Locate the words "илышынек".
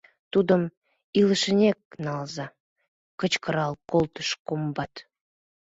1.19-1.79